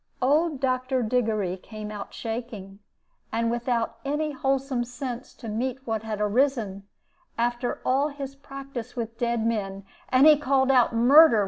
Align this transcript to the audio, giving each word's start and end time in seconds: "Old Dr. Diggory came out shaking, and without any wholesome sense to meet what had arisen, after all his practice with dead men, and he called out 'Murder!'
"Old 0.19 0.59
Dr. 0.59 1.03
Diggory 1.03 1.57
came 1.57 1.91
out 1.91 2.11
shaking, 2.11 2.79
and 3.31 3.51
without 3.51 3.97
any 4.03 4.31
wholesome 4.31 4.83
sense 4.83 5.31
to 5.35 5.47
meet 5.47 5.85
what 5.85 6.01
had 6.01 6.19
arisen, 6.19 6.87
after 7.37 7.79
all 7.85 8.07
his 8.07 8.33
practice 8.33 8.95
with 8.95 9.19
dead 9.19 9.45
men, 9.45 9.85
and 10.09 10.25
he 10.25 10.37
called 10.39 10.71
out 10.71 10.91
'Murder!' 10.91 11.39